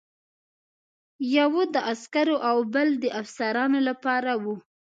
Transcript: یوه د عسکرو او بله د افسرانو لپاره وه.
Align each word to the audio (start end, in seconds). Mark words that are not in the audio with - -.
یوه 1.37 1.63
د 1.73 1.75
عسکرو 1.91 2.37
او 2.49 2.57
بله 2.73 2.95
د 3.03 3.05
افسرانو 3.21 3.79
لپاره 3.89 4.31
وه. 4.43 4.55